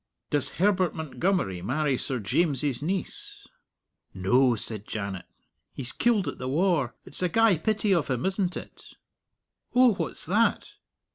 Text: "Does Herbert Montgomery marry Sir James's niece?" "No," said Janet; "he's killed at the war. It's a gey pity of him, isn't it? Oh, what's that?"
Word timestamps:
"Does 0.31 0.53
Herbert 0.57 0.95
Montgomery 0.95 1.61
marry 1.61 1.95
Sir 1.95 2.17
James's 2.17 2.81
niece?" 2.81 3.45
"No," 4.15 4.55
said 4.55 4.87
Janet; 4.87 5.25
"he's 5.73 5.91
killed 5.91 6.27
at 6.27 6.39
the 6.39 6.47
war. 6.49 6.95
It's 7.05 7.21
a 7.21 7.29
gey 7.29 7.59
pity 7.59 7.93
of 7.93 8.07
him, 8.07 8.25
isn't 8.25 8.57
it? 8.57 8.95
Oh, 9.75 9.93
what's 9.93 10.25
that?" 10.25 10.71